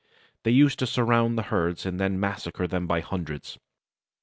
[0.43, 3.59] They used to surround the herds and then massacre them by hundreds.